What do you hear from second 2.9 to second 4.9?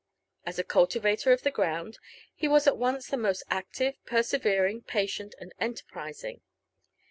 the most active, persevering,